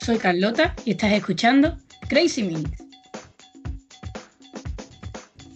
[0.00, 1.76] soy Carlota y estás escuchando
[2.08, 2.82] Crazy Minutes.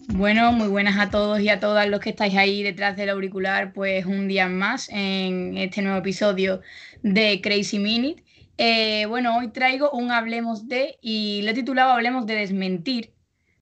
[0.09, 3.73] Bueno, muy buenas a todos y a todas los que estáis ahí detrás del auricular,
[3.73, 6.61] pues un día más en este nuevo episodio
[7.03, 8.23] de Crazy Minute.
[8.59, 13.13] Eh, bueno, hoy traigo un Hablemos de y lo he titulado Hablemos de desmentir,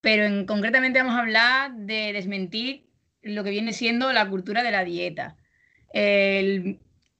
[0.01, 2.87] pero en, concretamente vamos a hablar de desmentir
[3.23, 5.37] lo que viene siendo la cultura de la dieta.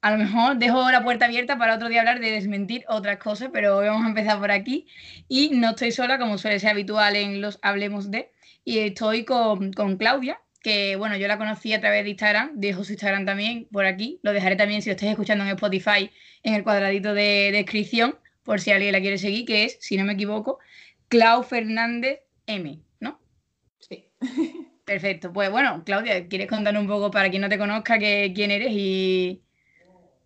[0.03, 3.51] A lo mejor dejo la puerta abierta para otro día hablar de desmentir otras cosas,
[3.53, 4.85] pero hoy vamos a empezar por aquí.
[5.29, 8.29] Y no estoy sola, como suele ser habitual en los Hablemos de,
[8.65, 12.91] y estoy con, Claudia, que bueno, yo la conocí a través de Instagram, dejo su
[12.91, 16.11] Instagram también por aquí, lo dejaré también si lo estáis escuchando en Spotify
[16.43, 20.03] en el cuadradito de descripción, por si alguien la quiere seguir, que es, si no
[20.03, 20.59] me equivoco,
[21.07, 23.21] Clau Fernández M, ¿no?
[23.79, 24.09] Sí.
[24.83, 25.31] Perfecto.
[25.31, 29.43] Pues bueno, Claudia, ¿quieres contar un poco para quien no te conozca quién eres y,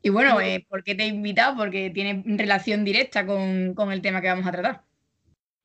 [0.08, 1.58] y bueno, eh, por qué te he invitado?
[1.58, 4.84] Porque tiene relación directa con, con el tema que vamos a tratar.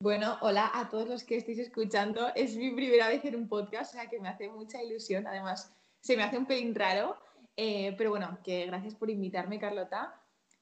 [0.01, 2.27] Bueno, hola a todos los que estéis escuchando.
[2.35, 5.27] Es mi primera vez en un podcast, o sea que me hace mucha ilusión.
[5.27, 7.15] Además, se me hace un pelín raro,
[7.55, 10.13] eh, pero bueno, que gracias por invitarme, Carlota.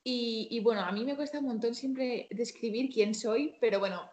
[0.03, 4.07] Y, bueno, a mí me cuesta un montón siempre describir quién soy, pero bueno,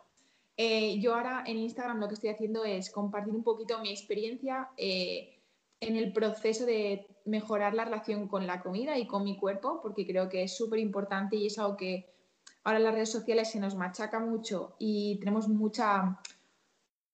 [0.56, 4.70] eh, yo ahora en Instagram lo que estoy haciendo es compartir un poquito mi experiencia
[4.78, 5.37] eh,
[5.80, 10.06] en el proceso de mejorar la relación con la comida y con mi cuerpo, porque
[10.06, 12.10] creo que es súper importante y es algo que
[12.64, 16.20] ahora las redes sociales se nos machaca mucho y tenemos mucha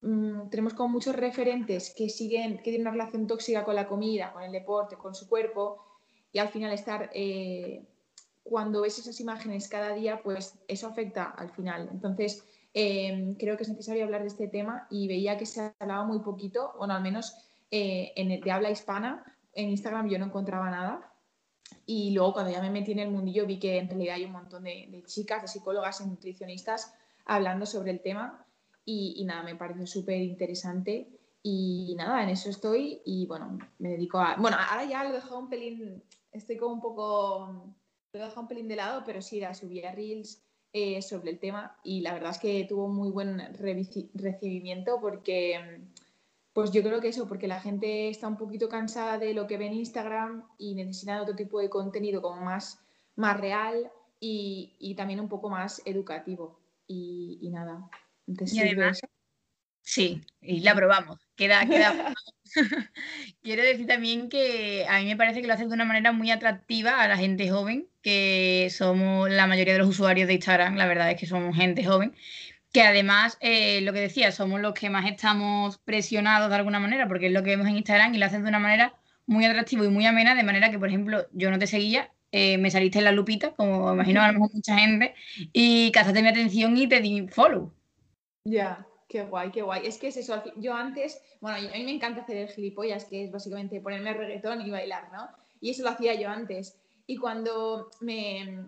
[0.00, 4.32] mm, tenemos como muchos referentes que siguen, que tienen una relación tóxica con la comida,
[4.32, 5.84] con el deporte, con su cuerpo,
[6.32, 7.86] y al final estar, eh,
[8.42, 11.88] cuando ves esas imágenes cada día, pues eso afecta al final.
[11.92, 16.04] Entonces, em, creo que es necesario hablar de este tema y veía que se hablaba
[16.04, 17.34] muy poquito, bueno, al menos
[17.76, 21.12] eh, en de habla hispana, en Instagram yo no encontraba nada,
[21.86, 24.30] y luego cuando ya me metí en el mundillo vi que en realidad hay un
[24.30, 28.46] montón de, chicas, de psicólogas y nutricionistas hablando sobre el tema
[28.84, 31.08] y, nada, me parece súper interesante.
[31.42, 34.36] Y nada, en eso estoy y bueno, me dedico a...
[34.36, 37.74] Bueno, ahora ya lo he dejado un pelín, estoy como un poco...
[38.12, 41.32] Lo he dejado un pelín de lado, pero sí, la subí a Reels eh, sobre
[41.32, 43.42] el tema y la verdad es que tuvo muy buen
[44.14, 45.82] recibimiento porque
[46.54, 49.58] pues yo creo que eso, porque la gente está un poquito cansada de lo que
[49.58, 52.80] ve en Instagram y necesita otro tipo de contenido como más,
[53.16, 56.60] más real y, también un poco más educativo.
[56.86, 57.90] Y, nada.
[58.28, 59.02] Entonces,
[59.82, 61.18] sí, y la probamos.
[61.34, 62.14] Queda, queda.
[63.42, 66.30] Quiero decir también que a mí me parece que lo hacen de una manera muy
[66.30, 70.86] atractiva a la gente joven, que somos la mayoría de los usuarios de Instagram, la
[70.86, 72.14] verdad es que somos gente joven
[72.74, 77.06] que además, eh, lo que decía, somos los que más estamos presionados de alguna manera,
[77.06, 78.96] porque es lo que vemos en Instagram y lo hacen de una manera
[79.26, 82.58] muy atractiva y muy amena, de manera que, por ejemplo, yo no te seguía, eh,
[82.58, 85.14] me saliste en la lupita, como imagino a lo mejor mucha gente,
[85.52, 87.72] y cazaste mi atención y te di follow.
[88.44, 89.86] Ya, qué guay, qué guay.
[89.86, 93.22] Es que es eso, yo antes, bueno, a mí me encanta hacer el gilipollas, que
[93.22, 95.28] es básicamente ponerme reggaetón y bailar, ¿no?
[95.60, 96.76] Y eso lo hacía yo antes.
[97.06, 98.66] Y cuando me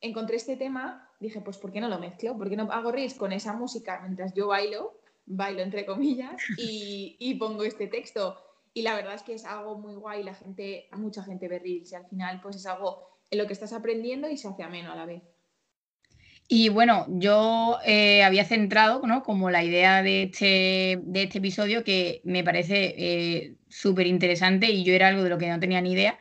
[0.00, 2.36] encontré este tema, dije, pues ¿por qué no lo mezclo?
[2.36, 7.34] ¿Por qué no hago reels con esa música mientras yo bailo, bailo entre comillas, y,
[7.38, 8.36] pongo este texto?
[8.72, 11.92] Y la verdad es que es algo muy guay, la gente, mucha gente ve reels
[11.92, 14.92] y al final pues es algo en lo que estás aprendiendo y se hace ameno
[14.92, 15.22] a la vez.
[16.52, 19.22] Y bueno, yo eh, había centrado ¿no?
[19.22, 24.82] como la idea de este, de este episodio que me parece eh, súper interesante y
[24.82, 26.18] yo era algo de lo que no tenía ni idea,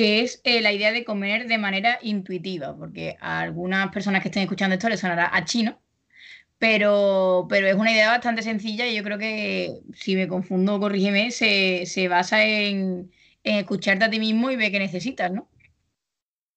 [0.00, 4.28] que es eh, la idea de comer de manera intuitiva, porque a algunas personas que
[4.28, 5.78] estén escuchando esto les sonará a chino,
[6.58, 11.30] pero, pero es una idea bastante sencilla y yo creo que, si me confundo, corrígeme,
[11.32, 13.12] se, se basa en,
[13.44, 15.48] escucharte a ti mismo y ver qué necesitas, ¿no?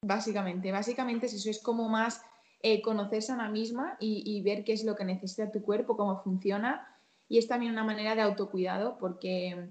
[0.03, 2.21] Básicamente, básicamente eso, es como más
[2.61, 5.97] eh, conocerse a una misma y, y, ver qué es lo que necesita tu cuerpo,
[5.97, 6.87] cómo funciona.
[7.27, 9.67] Y es también una manera de autocuidado porque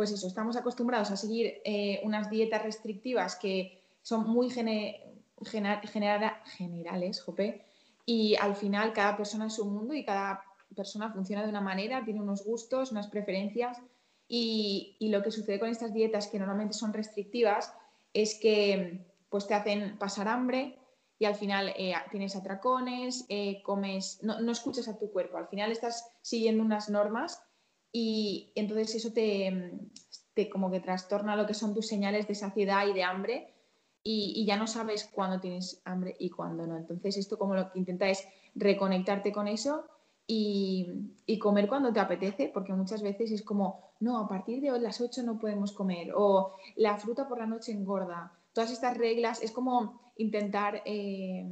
[0.00, 5.20] pues eso, estamos acostumbrados a seguir eh, unas dietas restrictivas que son muy generales,
[7.20, 7.66] jope,
[8.06, 10.42] y al final cada persona es un mundo y cada
[10.74, 13.76] persona funciona de una manera, tiene unos gustos, unas preferencias,
[14.26, 17.74] y, lo que sucede con estas dietas que normalmente son restrictivas
[18.14, 20.78] es que pues te hacen pasar hambre
[21.18, 25.48] y al final eh, tienes atracones, eh, comes, no, no escuchas a tu cuerpo, al
[25.48, 27.42] final estás siguiendo unas normas
[27.92, 29.80] y entonces eso te,
[30.50, 33.54] como que trastorna lo que son tus señales de saciedad y de hambre
[34.02, 36.76] y, ya no sabes cuándo tienes hambre y cuándo no.
[36.76, 39.84] Entonces esto como lo que intenta es reconectarte con eso
[40.26, 45.00] y, comer cuando te apetece, porque muchas veces es como, no, a partir de las
[45.00, 48.32] 8 no podemos comer o la fruta por la noche engorda.
[48.52, 50.82] Todas estas reglas es como intentar...
[50.84, 51.46] Eh,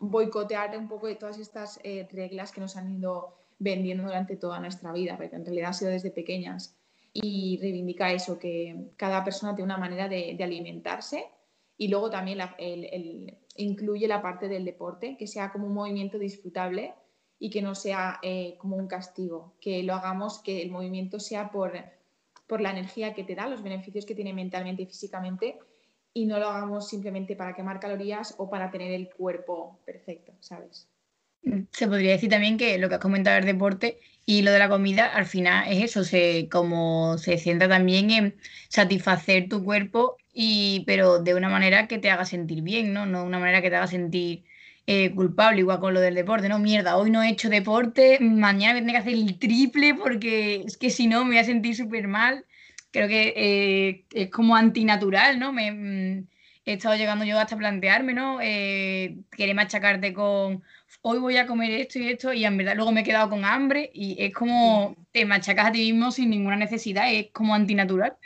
[0.00, 4.58] boicotear un poco de todas estas eh, reglas que nos han ido vendiendo durante toda
[4.58, 6.76] nuestra vida, porque en realidad ha sido desde pequeñas.
[7.12, 11.26] Y reivindica eso, que cada persona tiene una manera de, alimentarse
[11.76, 12.38] y luego también
[13.56, 16.94] incluye la parte del deporte, que sea como un movimiento disfrutable
[17.38, 21.50] y que no sea eh, como un castigo, que lo hagamos, que el movimiento sea
[21.50, 21.72] por,
[22.46, 25.58] por la energía que te da, los beneficios que tiene mentalmente y físicamente
[26.12, 30.88] y no lo hagamos simplemente para quemar calorías o para tener el cuerpo perfecto, ¿sabes?
[31.72, 34.68] Se podría decir también que lo que has comentado del deporte y lo de la
[34.68, 38.36] comida, al final es eso, se, como se centra también en
[38.68, 43.06] satisfacer tu cuerpo, y, pero de una manera que te haga sentir bien, ¿no?
[43.06, 44.44] No una manera que te haga sentir
[44.86, 46.58] eh, culpable, igual con lo del deporte, ¿no?
[46.58, 50.76] Mierda, hoy no he hecho deporte, mañana me tengo que hacer el triple porque es
[50.76, 52.44] que si no me voy a sentir súper mal
[52.90, 55.52] creo que eh, es como antinatural, ¿no?
[55.52, 56.28] Me, mm,
[56.64, 58.40] he estado llegando yo hasta plantearme, ¿no?
[58.42, 60.62] Eh, querer machacarte con
[61.02, 63.44] hoy voy a comer esto y esto y en verdad luego me he quedado con
[63.44, 68.16] hambre y es como te machacas a ti mismo sin ninguna necesidad, es como antinatural.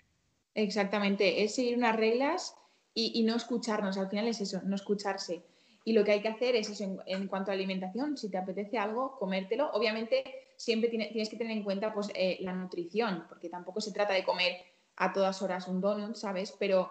[0.55, 2.55] Exactamente, es seguir unas reglas
[2.95, 5.43] y, y no escucharnos, al final es eso, no escucharse.
[5.85, 8.79] Y lo que hay que hacer es eso, en, cuanto a alimentación, si te apetece
[8.79, 9.71] algo, comértelo.
[9.73, 10.25] Obviamente
[10.57, 14.25] siempre tienes que tener en cuenta pues, eh, la nutrición, porque tampoco se trata de
[14.25, 14.57] comer
[14.97, 16.55] a todas horas un donut, ¿sabes?
[16.59, 16.91] Pero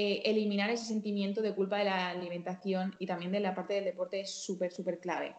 [0.00, 3.84] eh, eliminar ese sentimiento de culpa de la alimentación y también de la parte del
[3.84, 5.34] deporte es súper, súper clave.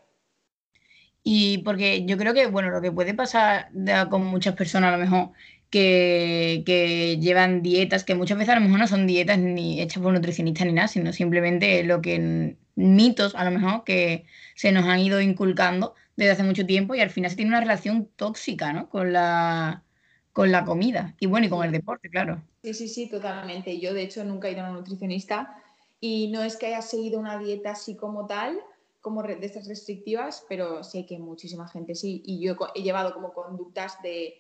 [1.24, 3.70] Y porque yo creo que, bueno, lo que puede pasar
[4.10, 5.32] con muchas personas a lo mejor
[5.70, 10.04] que, que, llevan dietas, que muchas veces a lo mejor no son dietas ni hechas
[10.04, 14.26] por nutricionistas ni nada, sino simplemente lo que mitos a lo mejor que
[14.56, 17.62] se nos han ido inculcando desde hace mucho tiempo y al final se tiene una
[17.62, 18.90] relación tóxica ¿no?
[18.90, 19.86] con, la,
[20.34, 22.42] con la comida y bueno, y con el deporte, claro.
[22.64, 23.80] Sí, sí, sí, totalmente.
[23.80, 25.62] Yo de hecho nunca he ido a un nutricionista
[26.00, 28.60] y no es que haya seguido una dieta así como tal,
[29.02, 32.22] como de estas restrictivas, pero sé que muchísima gente sí.
[32.26, 34.36] Y yo he llevado como conductas de,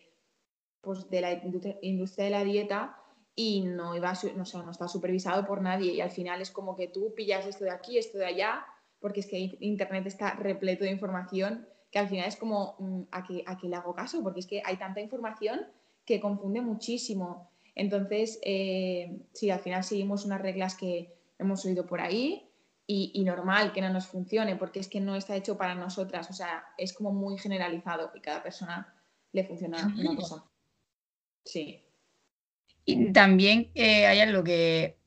[0.81, 1.33] pues, de la
[1.81, 2.97] industria de la dieta
[3.35, 6.75] y no, iba, no, sé, no está supervisado por nadie y al final es como
[6.75, 8.65] que tú pillas esto de aquí, esto de allá,
[8.99, 13.23] porque es que Internet está repleto de información que al final es como, mm, ¿a
[13.23, 14.21] qué, a le hago caso?
[14.23, 15.61] Porque es que hay tanta información
[16.05, 17.51] que confunde muchísimo.
[17.75, 22.49] Entonces, eh, sí, al final seguimos unas reglas que hemos oído por ahí
[22.85, 26.29] y, y, normal que no nos funcione, porque es que no está hecho para nosotras,
[26.29, 28.93] o sea, es como muy generalizado y cada persona
[29.31, 30.43] le funciona una cosa.
[31.45, 31.85] Sí.
[32.85, 34.98] Y también eh, hay algo que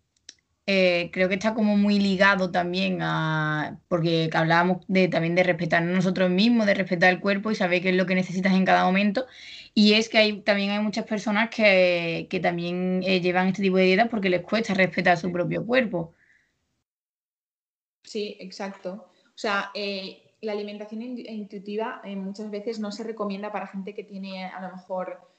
[0.67, 5.83] eh, creo que está como muy ligado también a, porque hablábamos de, también de respetar
[5.83, 8.65] a nosotros mismos, de respetar el cuerpo y saber qué es lo que necesitas en
[8.65, 9.27] cada momento.
[9.75, 13.85] Y es que hay, también hay muchas personas que, también eh, llevan este tipo de
[13.85, 16.15] dietas porque les cuesta respetar su propio cuerpo.
[18.03, 19.09] Sí, exacto.
[19.35, 19.73] O sea,
[20.43, 25.33] la alimentación intuitiva muchas veces no se recomienda para gente que tiene a lo mejor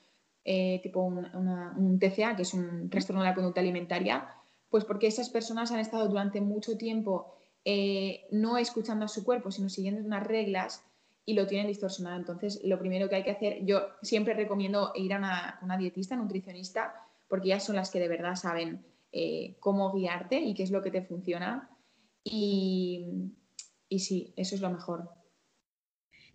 [0.46, 4.28] eh, tipo un, TCA, que es un trastorno de la conducta alimentaria,
[4.74, 9.52] pues porque esas personas han estado durante mucho tiempo eh, no escuchando a su cuerpo,
[9.52, 10.84] sino siguiendo unas reglas
[11.28, 12.18] y lo tienen distorsionado.
[12.18, 16.96] Entonces, lo primero que hay que hacer, yo siempre recomiendo ir a una, dietista, nutricionista,
[17.28, 20.82] porque ellas son las que de verdad saben eh, cómo guiarte y qué es lo
[20.82, 21.70] que te funciona.
[22.24, 23.30] Y,
[23.90, 25.08] y sí, eso es lo mejor.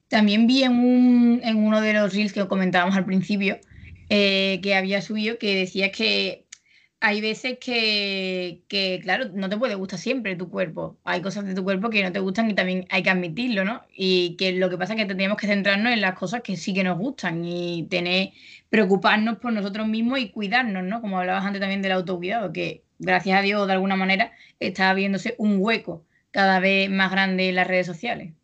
[0.07, 3.59] También vi en, un, en uno de los reels que comentábamos al principio
[4.11, 6.48] eh, que había subido que decía que
[7.01, 8.63] hay veces que,
[9.03, 10.97] claro, no te puede gustar siempre tu cuerpo.
[11.05, 13.83] Hay cosas de tu cuerpo que no te gustan y también hay que admitirlo, ¿no?
[13.95, 16.75] Y que lo que pasa es que tendríamos que centrarnos en las cosas que sí
[16.75, 18.33] que nos gustan y tener,
[18.69, 21.01] preocuparnos por nosotros mismos y cuidarnos, ¿no?
[21.01, 25.37] Como hablabas antes también del autocuidado, que gracias a Dios, de alguna manera, está viéndose
[25.39, 28.35] un hueco cada vez más grande en las redes sociales.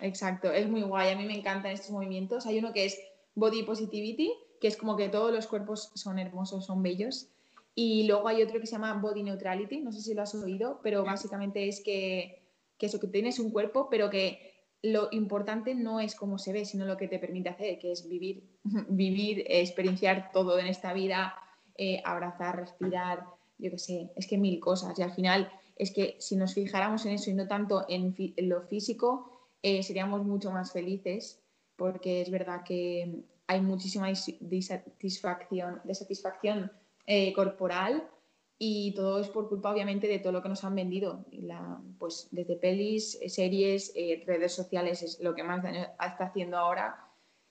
[0.00, 1.12] Exacto, es muy guay.
[1.12, 2.44] A mí me encantan estos movimientos.
[2.46, 2.98] Hay uno que es
[3.36, 7.28] Body Positivity, que es como que todos los cuerpos son hermosos, son bellos.
[7.74, 10.80] Y luego hay otro que se llama Body Neutrality, no sé si lo has oído,
[10.82, 12.42] pero básicamente es que,
[12.78, 14.50] que eso, que tienes un cuerpo, pero que
[14.82, 18.08] lo importante no es cómo se ve, sino lo que te permite hacer, que es
[18.08, 18.58] vivir,
[18.88, 21.34] vivir, experienciar todo en esta vida,
[21.76, 23.24] eh, abrazar, respirar,
[23.58, 24.98] yo qué sé, es que mil cosas.
[24.98, 28.14] Y al final es que si nos fijáramos en eso y no tanto en,
[28.48, 29.30] lo físico,
[29.62, 31.42] eh, seríamos mucho más felices,
[31.76, 34.08] porque es verdad que hay muchísima
[34.40, 36.70] disatisfacción, desatisfacción
[37.12, 38.08] eh, corporal
[38.56, 41.24] y todo es por culpa obviamente de todo lo que nos han vendido.
[41.32, 46.26] La, pues desde pelis, eh, series, eh, redes sociales es lo que más daño está
[46.26, 47.04] haciendo ahora.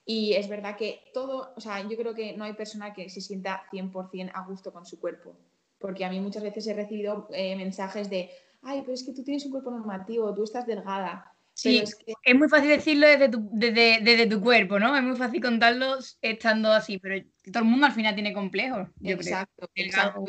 [0.06, 3.20] Y es verdad que todo, o sea, yo creo que no hay persona que se
[3.20, 5.36] sienta 100% a gusto con su cuerpo.
[5.78, 8.30] Porque a mí muchas veces he recibido eh, mensajes de,
[8.62, 11.34] ay, pero es que tú tienes un cuerpo normativo, tú estás delgada.
[11.54, 12.14] Sí, es, que...
[12.22, 14.96] es, muy fácil decirlo desde tu, desde, desde tu, cuerpo, ¿no?
[14.96, 18.88] Es muy fácil contarlo estando así, pero todo el mundo al final tiene complejos.
[19.02, 20.24] Exacto, exacto.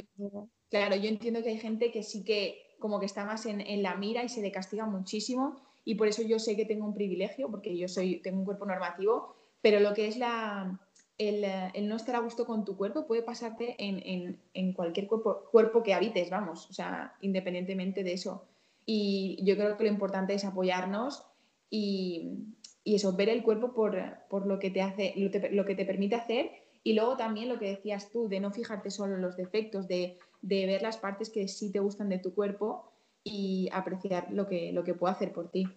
[0.69, 3.83] Claro, yo entiendo que hay gente que sí que como que está más en, en
[3.83, 6.93] la mira y se le castiga muchísimo y por eso yo sé que tengo un
[6.93, 10.79] privilegio, porque yo soy, tengo un cuerpo normativo, pero lo que es la,
[11.17, 15.07] el, el no estar a gusto con tu cuerpo puede pasarte en, en, en cualquier
[15.07, 18.47] cuerpo, cuerpo que habites, vamos, o sea, independientemente de eso.
[18.85, 21.25] Y yo creo que lo importante es apoyarnos
[21.69, 22.31] y,
[22.83, 23.97] y eso, ver el cuerpo por,
[24.29, 26.51] por lo, que te hace, lo, que te permite hacer.
[26.83, 30.17] Y luego también lo que decías tú, de no fijarte solo en los defectos, de,
[30.41, 32.91] de ver las partes que sí te gustan de tu cuerpo
[33.23, 35.67] y apreciar lo que, lo que puedo hacer por ti.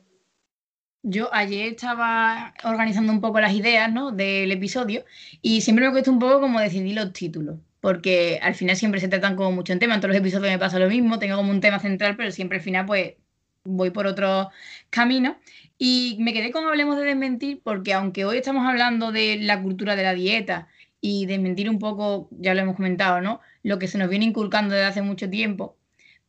[1.02, 4.10] Yo ayer estaba organizando un poco las ideas ¿no?
[4.10, 5.04] del episodio
[5.42, 9.08] y siempre me cuesta un poco como decidir los títulos porque al final siempre se
[9.08, 11.50] tratan como mucho en tema, en todos los episodios me pasa lo mismo, tengo como
[11.50, 13.16] un tema central, pero siempre al final pues
[13.62, 14.48] voy por otro
[14.88, 15.36] camino.
[15.76, 19.96] Y me quedé con Hablemos de Desmentir, porque aunque hoy estamos hablando de la cultura
[19.96, 20.66] de la dieta
[21.02, 23.42] y desmentir un poco, ya lo hemos comentado, ¿no?
[23.62, 25.76] Lo que se nos viene inculcando desde hace mucho tiempo,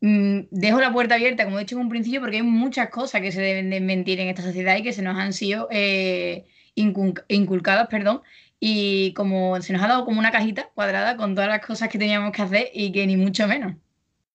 [0.02, 3.22] mm, dejo la puerta abierta, como he dicho en un principio, porque hay muchas cosas
[3.22, 7.88] que se deben desmentir en esta sociedad y que se nos han sido eh, inculcadas,
[7.88, 8.24] perdón,
[8.60, 11.98] y como se nos ha dado como una cajita cuadrada con todas las cosas que
[11.98, 13.76] teníamos que hacer y que ni mucho menos.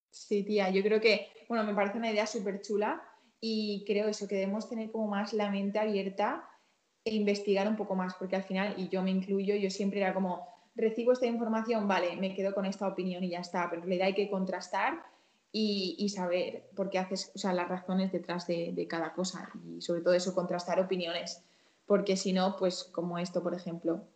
[0.09, 3.01] Sí, tía, yo creo que, bueno, me parece una idea súper chula
[3.39, 6.47] y creo eso, que debemos tener como más la mente abierta
[7.03, 10.13] e investigar un poco más, porque al final, y yo me incluyo, yo siempre era
[10.13, 13.87] como, recibo esta información, vale, me quedo con esta opinión y ya está, pero en
[13.87, 15.03] realidad hay que contrastar
[15.51, 19.49] y, y saber por qué haces, o sea, las razones detrás de, de cada cosa
[19.65, 21.43] y sobre todo eso, contrastar opiniones
[21.91, 24.07] porque si no, pues como esto, por ejemplo.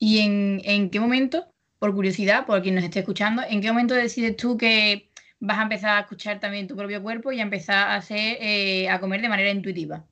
[0.00, 1.46] ¿Y en, en, qué momento,
[1.78, 5.62] por curiosidad, por quien nos esté escuchando, en qué momento decides tú que vas a
[5.62, 9.22] empezar a escuchar también tu propio cuerpo y a empezar a, hacer, eh, a comer
[9.22, 10.04] de manera intuitiva?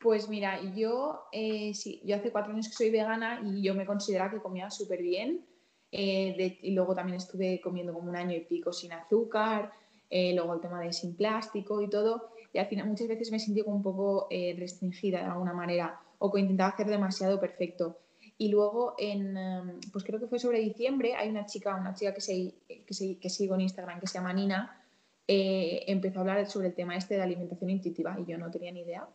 [0.00, 1.74] Pues mira, yo, eh,
[2.04, 5.44] yo hace cuatro años que soy vegana y yo me consideraba que comía súper bien.
[5.92, 9.72] Eh, y luego también estuve comiendo como un año y pico sin azúcar,
[10.10, 13.62] luego el tema de sin plástico y todo y al final muchas veces me sentí
[13.62, 17.98] como un poco eh, restringida de alguna manera o que intentaba hacer demasiado perfecto.
[18.36, 22.14] Y luego, en, em, pues creo que fue sobre diciembre, hay una chica, una chica
[22.14, 22.54] que, se,
[22.86, 24.82] que, se, que sigo en Instagram que se llama Nina,
[25.28, 28.72] eh, empezó a hablar sobre el tema este de alimentación intuitiva y yo no tenía
[28.72, 29.06] ni idea.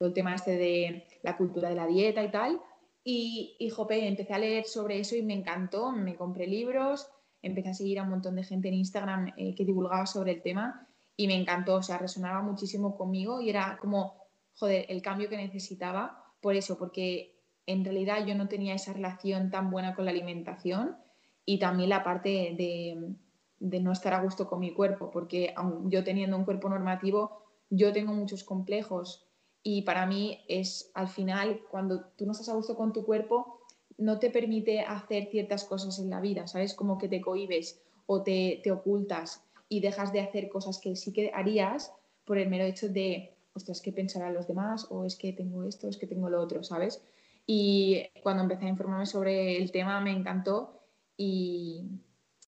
[0.00, 2.60] El tema este de la cultura de la dieta y tal.
[3.04, 7.08] Y, y jope, empecé a leer sobre eso y me encantó, me compré libros,
[7.42, 10.42] empecé a seguir a un montón de gente en Instagram eh, que divulgaba sobre el
[10.42, 10.86] tema
[11.20, 14.14] y me encantó, o sea, resonaba muchísimo conmigo y era como,
[14.54, 19.50] joder, el cambio que necesitaba por eso, porque en realidad yo no tenía esa relación
[19.50, 20.96] tan buena con la alimentación
[21.44, 23.16] y también la parte de,
[23.58, 27.42] de no estar a gusto con mi cuerpo, porque aun yo teniendo un cuerpo normativo,
[27.68, 29.28] yo tengo muchos complejos
[29.62, 33.60] y para mí es al final cuando tú no estás a gusto con tu cuerpo,
[33.98, 36.72] no te permite hacer ciertas cosas en la vida, ¿sabes?
[36.72, 41.12] Como que te cohibes o te, te ocultas y dejas de hacer cosas que sí
[41.14, 41.92] que harías
[42.26, 44.86] por el mero hecho de, ostras, que pensarán los demás?
[44.90, 47.02] O es que tengo esto, es que tengo lo otro, ¿sabes?
[47.46, 50.82] Y cuando empecé a informarme sobre el tema me encantó
[51.16, 51.84] y,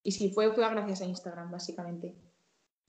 [0.03, 2.15] y sí, fue, fue gracias a Instagram, básicamente.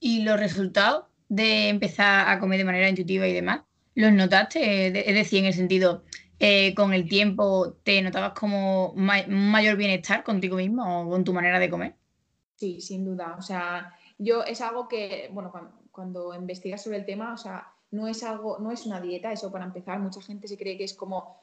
[0.00, 3.62] ¿Y los resultados de empezar a comer de manera intuitiva y demás?
[3.94, 4.88] ¿Los notaste?
[4.88, 6.02] Es decir, en el sentido,
[6.40, 11.32] eh, con el tiempo te notabas como ma mayor bienestar contigo mismo o con tu
[11.32, 11.94] manera de comer.
[12.56, 13.36] Sí, sin duda.
[13.38, 15.52] O sea, yo es algo que, bueno,
[15.90, 19.52] cuando, investigas sobre el tema, o sea, no es algo, no es una dieta, eso
[19.52, 21.36] para empezar, mucha gente se cree que es como,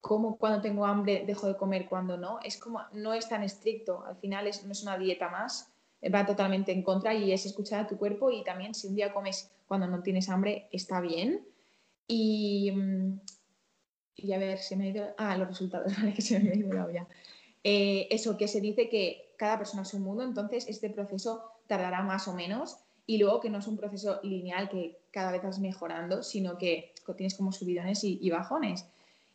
[0.00, 4.04] como cuando tengo hambre dejo de comer, cuando no, es como, no es tan estricto,
[4.04, 5.72] al final es, no es una dieta más,
[6.14, 9.12] va totalmente en contra y es escuchar a tu cuerpo y también si un día
[9.12, 11.46] comes cuando no tienes hambre, está bien.
[12.06, 16.54] Y, a ver, se me ha ido, ah, los resultados, vale, que se me ha
[16.54, 17.08] ido la olla.
[17.64, 22.02] Eh, eso que se dice que cada persona es un mundo, entonces este proceso tardará
[22.02, 25.60] más o menos y luego que no es un proceso lineal que cada vez vas
[25.60, 28.86] mejorando, sino que tienes como subidones y, bajones.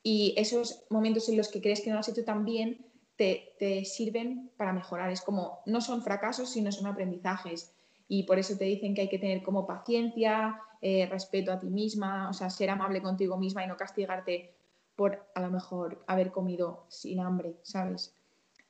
[0.03, 2.85] Y esos momentos en los que crees que no lo has hecho tan bien
[3.15, 5.09] te, te, sirven para mejorar.
[5.09, 7.73] Es como, no son fracasos, sino son aprendizajes.
[8.07, 11.67] Y por eso te dicen que hay que tener como paciencia, eh, respeto a ti
[11.67, 14.53] misma, o sea, ser amable contigo misma y no castigarte
[14.95, 18.13] por a lo mejor haber comido sin hambre, ¿sabes?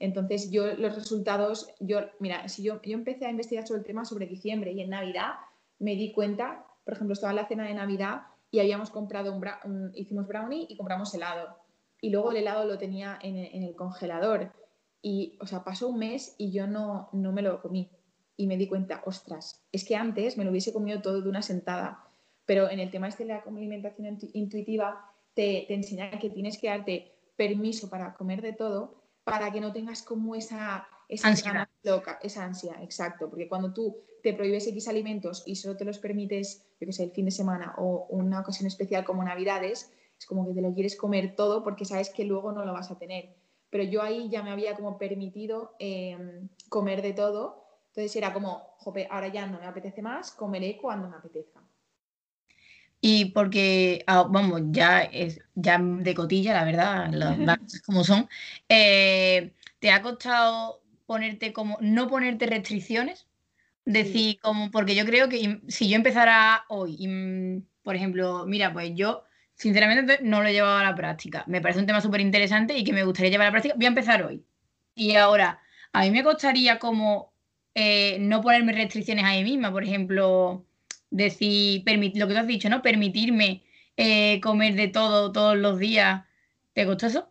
[0.03, 4.03] Entonces, yo los resultados, yo, mira, si yo, yo empecé a investigar sobre el tema
[4.03, 5.36] sobre diciembre y en Navidad
[5.79, 9.91] me di cuenta, por ejemplo, estaba en la cena de Navidad y habíamos comprado un,
[9.95, 11.55] hicimos brownie y compramos helado.
[12.01, 14.51] Y luego el helado lo tenía en, el congelador.
[15.01, 17.89] Y, o sea, pasó un mes y yo no, no me lo comí.
[18.36, 21.41] Y me di cuenta, ostras, es que antes me lo hubiese comido todo de una
[21.41, 22.03] sentada.
[22.45, 26.67] Pero en el tema este de la alimentación intuitiva, te, te enseña que tienes que
[26.67, 32.20] darte permiso para comer de todo para que no tengas como esa, esa ansia loca,
[32.22, 36.65] esa ansia, exacto, porque cuando tú te prohíbes X alimentos y solo te los permites,
[36.80, 40.48] yo que sé, el fin de semana o una ocasión especial como Navidades, es como
[40.48, 43.36] que te lo quieres comer todo porque sabes que luego no lo vas a tener.
[43.70, 48.75] Pero yo ahí ya me había como permitido em, comer de todo, entonces era como,
[48.77, 51.62] jope, ahora ya no me apetece más, comeré cuando me apetezca.
[53.05, 58.29] Y porque, ah, vamos, ya es ya de cotilla, la verdad, las cosas como son.
[58.69, 63.27] Eh, ¿Te ha costado ponerte como, no ponerte restricciones?
[63.83, 68.91] Decir, como, porque yo creo que si yo empezara hoy, y, por ejemplo, mira, pues
[68.95, 71.43] yo sinceramente no lo he llevado a la práctica.
[71.45, 73.75] Me parece un tema súper interesante y que me gustaría llevar a la práctica.
[73.75, 74.45] Voy a empezar hoy.
[74.95, 75.60] Y ahora,
[75.91, 77.33] a mí me costaría como
[77.75, 80.65] eh, no ponerme restricciones a mí misma, por ejemplo,
[81.13, 81.84] decir,
[82.15, 82.82] lo que tú has dicho, ¿no?
[82.82, 83.63] Permitirme
[83.96, 86.25] eh, comer de todo todos los días.
[86.74, 87.27] ¿Te costó eso?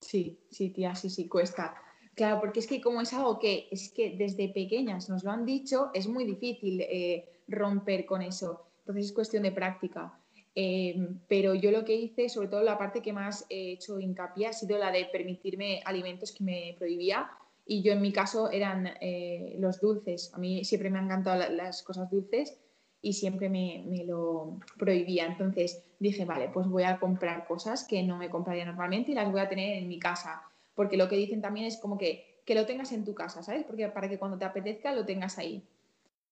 [0.00, 1.74] Sí, sí, tía, sí, sí, cuesta.
[2.14, 5.46] Claro, porque es que como es algo que es que desde pequeñas nos lo han
[5.46, 8.66] dicho, es muy difícil eh, romper con eso.
[8.80, 10.18] Entonces es cuestión de práctica.
[10.54, 14.46] Em, pero yo lo que hice, sobre todo la parte que más he hecho hincapié,
[14.48, 17.30] ha sido la de permitirme alimentos que me prohibía.
[17.66, 20.32] Y yo en mi caso eran eh, los dulces.
[20.34, 22.58] A mí siempre me han encantado las cosas dulces
[23.06, 25.26] y siempre me, me, lo prohibía.
[25.26, 29.30] Entonces dije, vale, pues voy a comprar cosas que no me compraría normalmente y las
[29.30, 30.42] voy a tener en mi casa.
[30.74, 33.64] Porque lo que dicen también es como que, que lo tengas en tu casa, ¿sabes?
[33.64, 35.62] Porque para que cuando te apetezca lo tengas ahí.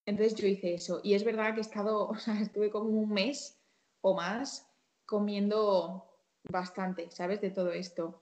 [0.04, 1.00] Entonces yo hice eso.
[1.04, 3.56] Y es verdad que he estado, o sea, estuve como un mes
[4.00, 4.68] o más
[5.06, 6.10] comiendo
[6.42, 7.40] bastante, ¿sabes?
[7.40, 8.20] De todo esto.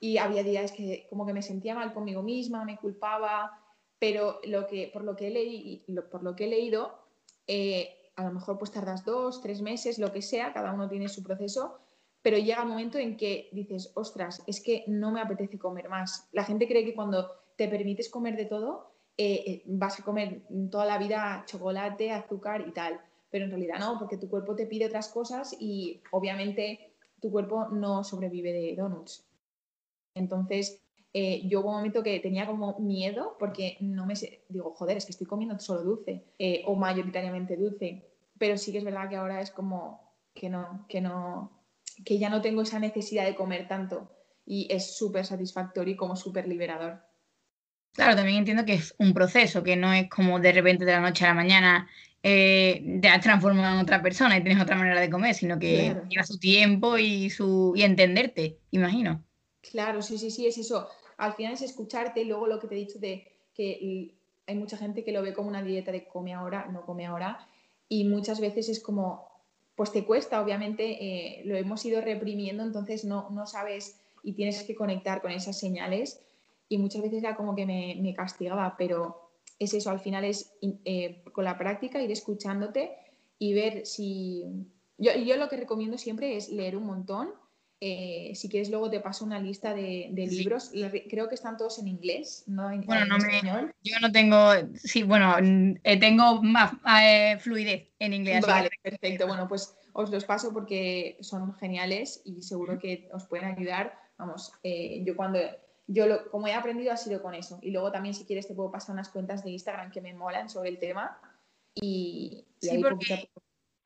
[0.00, 3.58] Y había días que como que me sentía mal conmigo misma, me culpaba,
[3.98, 7.05] pero lo que, por, lo que he leído, por lo que he leído,
[7.46, 11.08] eh, a lo mejor pues tardas dos, tres meses, lo que sea, cada uno tiene
[11.08, 11.78] su proceso,
[12.22, 16.28] pero llega un momento en que dices, ostras, es que no me apetece comer más.
[16.32, 20.42] La gente cree que cuando te permites comer de todo, eh, eh, vas a comer
[20.70, 24.66] toda la vida chocolate, azúcar y tal pero en realidad no, porque tu cuerpo te
[24.66, 29.26] pide otras cosas y obviamente tu cuerpo no sobrevive de donuts.
[30.14, 30.82] Entonces,
[31.18, 34.12] eh, yo hubo un momento que tenía como miedo porque no me
[34.50, 38.04] digo, joder, es que estoy comiendo solo dulce eh, o mayoritariamente dulce,
[38.36, 41.50] pero sí que es verdad que ahora es como que no, que no,
[42.04, 44.10] que ya no tengo esa necesidad de comer tanto
[44.44, 47.00] y es súper satisfactorio y como súper liberador.
[47.92, 51.00] Claro, también entiendo que es un proceso, que no es como de repente de la
[51.00, 51.88] noche a la mañana
[52.22, 55.96] eh, te has transformado en otra persona y tienes otra manera de comer, sino que
[56.10, 59.24] lleva su tiempo y, su, y entenderte, imagino.
[59.62, 60.90] Claro, sí, sí, sí, es eso.
[61.16, 64.14] Al final es escucharte y luego lo que te he dicho de que
[64.46, 67.48] hay mucha gente que lo ve como una dieta de come ahora, no come ahora,
[67.88, 69.28] y muchas veces es como,
[69.74, 74.62] pues te cuesta, obviamente, eh, lo hemos ido reprimiendo, entonces no, no sabes y tienes
[74.64, 76.20] que conectar con esas señales
[76.68, 81.22] y muchas veces era como que me, castigaba, pero es eso, al final es eh,
[81.32, 82.96] con la práctica ir escuchándote
[83.38, 84.44] y ver si...
[84.98, 87.30] Yo, yo, lo que recomiendo siempre es leer un montón.
[87.80, 90.72] Eh, si quieres luego te paso una lista de, libros.
[91.10, 95.02] Creo que están todos en inglés, no en, bueno, no Me, yo no tengo, sí,
[95.02, 95.34] bueno,
[95.84, 96.72] eh, tengo más
[97.40, 98.46] fluidez en inglés.
[98.46, 99.26] Vale, perfecto.
[99.26, 103.98] Bueno, pues os los paso porque son geniales y seguro que os pueden ayudar.
[104.18, 105.38] Vamos, yo cuando
[105.86, 107.58] yo lo, como he aprendido ha sido con eso.
[107.62, 110.48] Y luego también si quieres te puedo pasar unas cuentas de Instagram que me molan
[110.48, 111.18] sobre el tema.
[111.74, 113.28] Y, sí, porque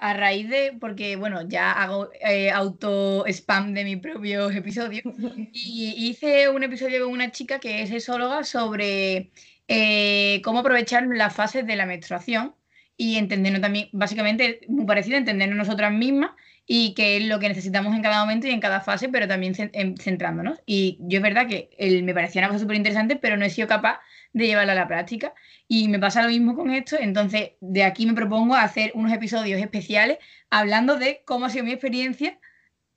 [0.00, 5.02] a raíz de, porque bueno, ya hago eh, auto spam de mi propio episodio
[5.52, 9.30] y hice un episodio con una chica que es sexóloga sobre
[9.68, 12.54] eh, cómo aprovechar las fases de la menstruación
[12.96, 16.30] y entendernos también, básicamente, muy parecido, entendernos nosotras mismas
[16.66, 19.54] y qué es lo que necesitamos en cada momento y en cada fase, pero también
[19.54, 20.60] centrándonos.
[20.66, 23.50] Y yo es verdad que él me parecía una cosa súper interesante, pero no he
[23.50, 24.00] sido capaz
[24.32, 25.34] de llevarla a la práctica.
[25.66, 29.60] Y me pasa lo mismo con esto, entonces de aquí me propongo hacer unos episodios
[29.60, 30.18] especiales
[30.48, 32.38] hablando de cómo ha sido mi experiencia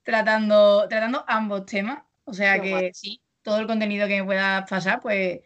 [0.03, 1.99] tratando, tratando ambos temas.
[2.25, 5.39] O sea que sí, todo el contenido que me pueda pasar, pues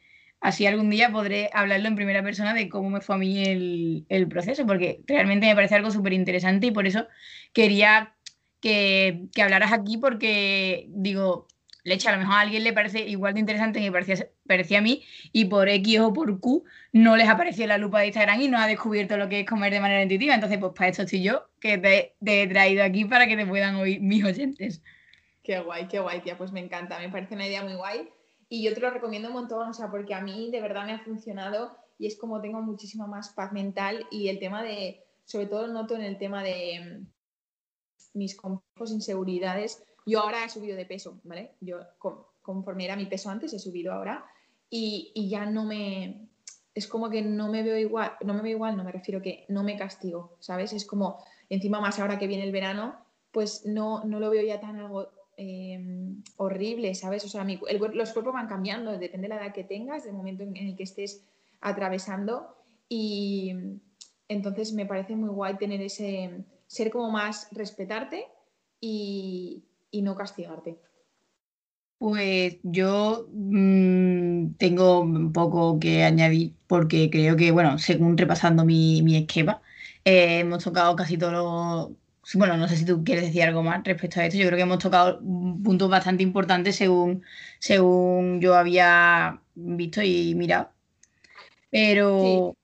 [0.48, 4.28] así algún día podré hablarlo en primera persona de cómo me fue a mí el,
[4.30, 7.06] proceso, porque realmente me parece algo súper interesante y por eso
[7.52, 8.16] quería
[8.62, 11.48] que, hablaras aquí porque digo,
[11.84, 14.82] leche, a lo mejor a alguien le parece igual de interesante que parecía, parecía a
[14.82, 18.48] mí y por X o por Q no les apareció la lupa de Instagram y
[18.48, 20.34] no ha descubierto lo que es comer de manera intuitiva.
[20.34, 23.76] Entonces, pues para esto estoy yo, que te, he traído aquí para que te puedan
[23.76, 24.82] oír mis oyentes.
[25.44, 28.10] Qué guay, qué guay, tía, pues me encanta, me parece una idea muy guay
[28.50, 30.94] y yo te lo recomiendo un montón, o sea, porque a mí de verdad me
[30.94, 35.48] ha funcionado y es como tengo muchísima más paz mental y el tema de, sobre
[35.48, 37.02] todo noto en el tema de
[38.14, 39.84] mm, mis complejos, inseguridades.
[40.06, 41.56] Yo ahora he subido de peso, ¿vale?
[41.60, 41.80] Yo
[42.42, 44.26] conforme era mi peso antes he subido ahora
[44.70, 46.30] y, y ya no me,
[46.74, 49.46] es como que no me veo igual, no me veo igual, no me refiero que
[49.50, 50.74] no me castigo, ¿sabes?
[50.74, 51.18] Es como,
[51.50, 52.96] encima más ahora que viene el verano,
[53.32, 57.24] pues no, no lo veo ya tan algo em, horrible, ¿sabes?
[57.24, 60.58] O sea, los cuerpos van cambiando, depende de la edad que tengas, del momento en,
[60.58, 61.24] el que estés
[61.62, 62.56] atravesando
[62.90, 63.54] y
[64.28, 68.26] entonces me parece muy guay tener ese, ser como más respetarte
[68.82, 70.80] y, no castigarte.
[71.98, 79.02] Pues yo mm, tengo un poco que añadir porque creo que, bueno, según repasando mi,
[79.02, 79.62] mi esquema,
[80.06, 82.07] eh, hemos tocado casi todos los...
[82.34, 84.38] Bueno, no sé si tú quieres decir algo más respecto a esto.
[84.38, 87.24] Yo creo que hemos tocado puntos bastante importantes según,
[87.60, 90.72] según yo había visto y mirado.
[91.70, 92.56] Pero,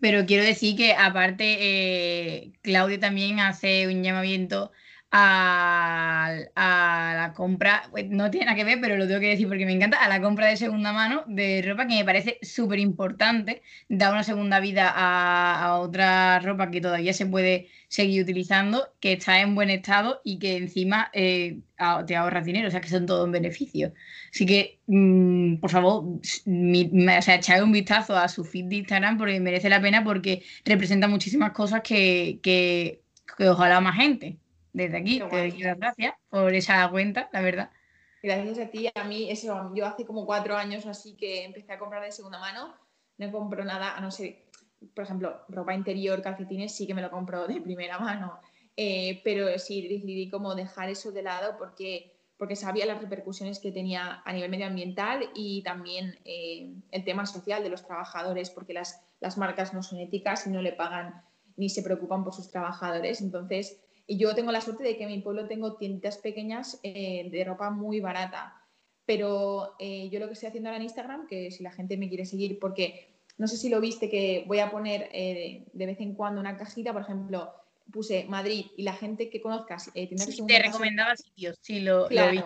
[0.00, 4.72] pero quiero decir que aparte, eh, Claudia también hace un llamamiento
[5.18, 9.64] a, la compra, pues, no tiene nada que ver, pero lo tengo que decir porque
[9.66, 13.62] me encanta, a la compra de segunda mano de ropa que me parece súper importante,
[13.88, 19.40] da una segunda vida a, otra ropa que todavía se puede seguir utilizando, que está
[19.40, 21.60] en buen estado y que encima eh,
[22.06, 23.92] te ahorras dinero, o sea que son todos beneficios.
[24.32, 26.20] Así que, mm, por favor,
[27.22, 31.08] sea, echad un vistazo a su feed de Instagram porque merece la pena porque representa
[31.08, 33.02] muchísimas cosas que, que,
[33.38, 34.38] que ojalá más gente.
[34.76, 37.70] Desde aquí te doy las gracias por esa cuenta, la verdad.
[38.22, 38.90] Gracias a ti.
[38.94, 42.38] A mí, eso, yo hace como cuatro años así que empecé a comprar de segunda
[42.38, 42.74] mano.
[43.16, 44.50] No compro nada, a no ser,
[44.94, 48.38] por ejemplo, ropa interior, calcetines, sí que me lo compro de primera mano.
[48.76, 53.72] Eh, pero sí decidí como dejar eso de lado porque, porque sabía las repercusiones que
[53.72, 59.02] tenía a nivel medioambiental y también eh, el tema social de los trabajadores, porque las,
[59.20, 61.22] las marcas no son éticas y no le pagan
[61.56, 63.22] ni se preocupan por sus trabajadores.
[63.22, 67.28] Entonces, y yo tengo la suerte de que en mi pueblo tengo tiendas pequeñas eh,
[67.30, 68.62] de ropa muy barata.
[69.04, 72.08] Pero eh, yo lo que estoy haciendo ahora en Instagram, que si la gente me
[72.08, 76.00] quiere seguir, porque no sé si lo viste, que voy a poner eh, de vez
[76.00, 77.52] en cuando una cajita, por ejemplo,
[77.92, 82.42] puse Madrid y la gente que conozcas eh, sí, te recomendaba sitios, sí, lo, vi.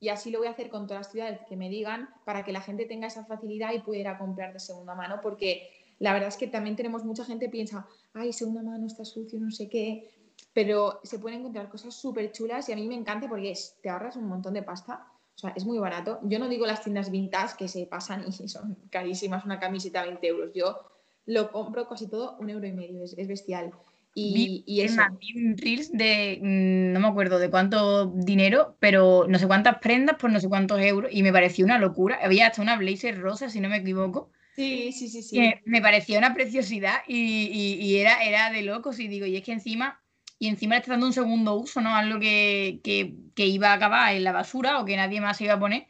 [0.00, 2.52] Y así lo voy a hacer con todas las ciudades que me digan para que
[2.52, 6.12] la gente tenga esa facilidad y pueda ir a comprar de segunda mano, porque la
[6.12, 9.50] verdad es que también tenemos mucha gente que piensa, ay, segunda mano está sucio, no
[9.50, 10.10] sé qué
[10.54, 13.90] pero se pueden encontrar cosas súper chulas y a mí me encanta porque es, te
[13.90, 15.04] ahorras un montón de pasta.
[15.34, 16.20] O sea, es muy barato.
[16.22, 20.26] Yo no digo las tiendas vintage que se pasan y son carísimas, una camiseta 20
[20.26, 20.50] euros.
[20.54, 20.78] Yo
[21.26, 23.72] lo compro casi todo un euro y medio, es, bestial.
[24.16, 25.02] Y, y eso.
[25.34, 30.18] un reels de mm, no me acuerdo de cuánto dinero, pero no sé cuántas prendas
[30.18, 32.20] por no sé cuántos euros y me pareció una locura.
[32.22, 34.30] Había hasta una blazer rosa, si no me equivoco.
[34.54, 35.52] Sí, sí, sí, sí.
[35.64, 39.00] me pareció una preciosidad y, y, era, era de locos.
[39.00, 40.00] Y digo, y es que encima
[40.38, 41.94] y encima le está dando un segundo uso, ¿no?
[41.94, 45.54] Algo que, que, que, iba a acabar en la basura o que nadie más iba
[45.54, 45.86] a poner,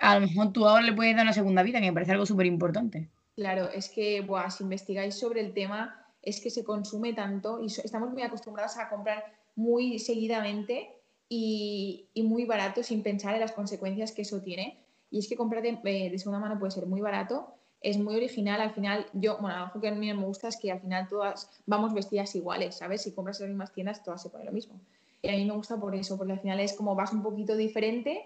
[0.00, 2.26] a lo mejor tú ahora le puedes dar una segunda vida, que me parece algo
[2.26, 3.10] súper importante.
[3.36, 7.66] Claro, es que buah, si investigáis sobre el tema, es que se consume tanto y
[7.66, 9.24] estamos muy acostumbrados a comprar
[9.56, 10.90] muy seguidamente
[11.28, 14.84] y, y, muy barato sin pensar en las consecuencias que eso tiene.
[15.10, 17.53] Y es que comprar de, eh, de segunda mano puede ser muy barato
[17.84, 18.60] es muy original.
[18.60, 21.50] Al final, yo, bueno, algo que a mí me gusta es que al final todas
[21.66, 23.02] vamos vestidas iguales, ¿sabes?
[23.02, 24.80] Si compras en las mismas tiendas, todas se ponen lo mismo.
[25.22, 27.56] Y a mí me gusta por eso, porque al final es como vas un poquito
[27.56, 28.22] diferente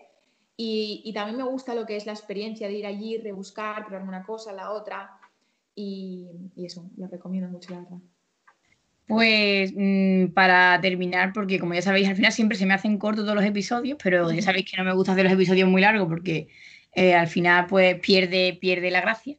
[0.57, 4.25] y, también me gusta lo que es la experiencia de ir allí, rebuscar, probarme una
[4.25, 5.11] cosa, la otra.
[5.75, 7.99] Y, eso, lo recomiendo mucho, la verdad.
[9.07, 13.25] Pues mm, para terminar, porque como ya sabéis, al final siempre se me hacen cortos
[13.25, 16.09] todos los episodios, pero ya sabéis que no me gusta hacer los episodios muy largos
[16.09, 16.49] porque
[16.92, 19.37] eh, al final pues pierde, pierde la gracia.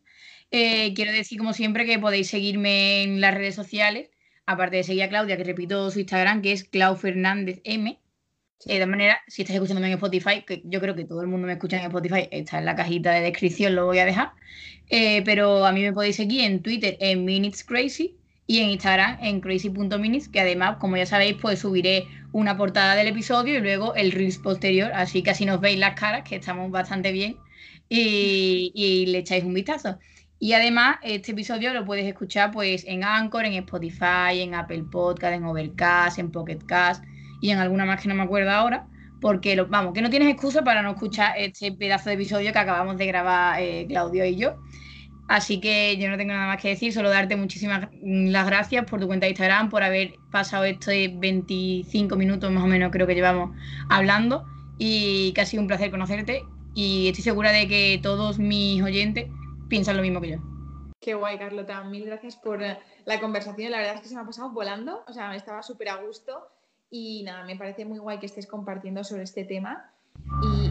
[0.52, 4.10] Eh, quiero decir, como siempre, que podéis seguirme en las redes sociales,
[4.46, 8.00] aparte de seguir a Claudia, que repito su Instagram, que es Clau Fernández M.
[8.66, 11.48] de todas maneras, si estás escuchándome en Spotify, que yo creo que todo el mundo
[11.48, 14.32] me escucha en Spotify, está en la cajita de descripción, lo voy a dejar.
[14.90, 19.20] Eh, pero a mí me podéis seguir en Twitter en Minutes Crazy y en Instagram
[19.22, 23.94] en crazy.minutes, que además, como ya sabéis, pues subiré una portada del episodio y luego
[23.96, 27.38] el reels posterior, así que así nos veis las caras, que estamos bastante bien,
[27.88, 30.00] y, y le echáis un vistazo.
[30.40, 35.34] Y además, este episodio lo puedes escuchar pues en Anchor, en Spotify, en Apple Podcast,
[35.34, 37.04] en Overcast, en Pocket Cast
[37.42, 38.88] y en alguna más que no me acuerdo ahora.
[39.20, 42.60] Porque, lo, vamos, que no tienes excusa para no escuchar este pedazo de episodio que
[42.60, 44.56] acabamos de grabar eh, Claudio y yo.
[45.28, 49.00] Así que yo no tengo nada más que decir, solo darte muchísimas las gracias por
[49.00, 53.14] tu cuenta de Instagram, por haber pasado estos 25 minutos más o menos creo que
[53.14, 53.56] llevamos
[53.90, 54.46] hablando
[54.80, 56.42] y que ha sido un placer conocerte
[56.74, 59.28] y estoy segura de que todos mis oyentes
[59.70, 60.38] piensan lo mismo que yo.
[61.00, 61.84] Qué guay, Carlota.
[61.84, 63.72] Mil gracias por la conversación.
[63.72, 65.04] La verdad es que se me ha pasado volando.
[65.08, 66.48] O sea, me estaba súper a gusto.
[66.90, 69.94] Y nada, me parece muy guay que estés compartiendo sobre este tema.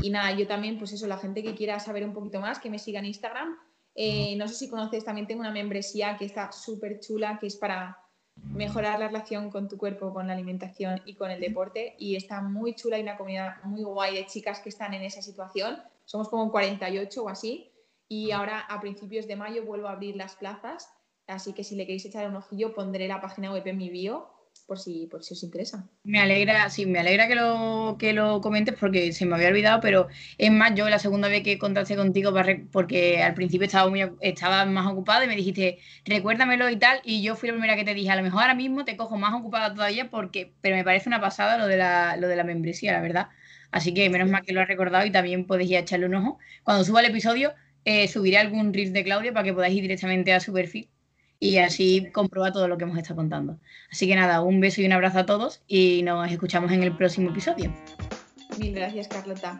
[0.02, 2.70] Y, nada, yo también, pues eso, la gente que quiera saber un poquito más, que
[2.70, 3.56] me siga en Instagram.
[3.94, 7.56] Eh, no sé si conoces, también tengo una membresía que está súper chula, que es
[7.56, 7.98] para
[8.36, 11.94] mejorar la relación con tu cuerpo, con la alimentación y con el deporte.
[11.98, 15.22] Y está muy chula y una comunidad muy guay de chicas que están en esa
[15.22, 15.78] situación.
[16.04, 17.70] Somos como 48 o así.
[18.08, 20.88] Y ahora a principios de mayo vuelvo a abrir las plazas.
[21.26, 24.30] Así que si le queréis echar un ojillo, pondré la página web en mi bio
[24.66, 25.88] por si, por si os interesa.
[26.04, 29.80] Me alegra, sí, me alegra que lo, que lo comentes porque se me había olvidado,
[29.80, 32.32] pero es más, yo la segunda vez que contacté contigo,
[32.72, 37.22] porque al principio estaba, muy, estaba más ocupada y me dijiste, recuérdamelo y tal, y
[37.22, 39.34] yo fui la primera que te dije, a lo mejor ahora mismo te cojo más
[39.34, 42.92] ocupada todavía porque, pero me parece una pasada lo de la, lo de la membresía,
[42.92, 43.28] la verdad.
[43.70, 46.14] Así que menos mal que lo has recordado y también podéis ir a echarle un
[46.14, 46.38] ojo.
[46.62, 47.52] Cuando suba el episodio,
[47.88, 50.90] eh, subiré algún reel de Claudia para que podáis ir directamente a su perfil
[51.40, 53.58] y así comprueba todo lo que hemos estado contando.
[53.90, 56.94] Así que nada, un beso y un abrazo a todos y nos escuchamos en el
[56.94, 57.72] próximo episodio.
[58.58, 59.58] Mil gracias, Carlota.